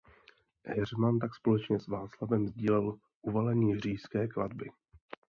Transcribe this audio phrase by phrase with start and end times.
[0.65, 4.69] Heřman tak společně s Václavem sdílel uvalení říšské klatby.